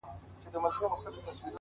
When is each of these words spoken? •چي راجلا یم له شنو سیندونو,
•چي 0.41 0.45
راجلا 0.45 0.57
یم 0.59 0.65
له 0.65 0.69
شنو 0.75 0.97
سیندونو, 1.03 1.47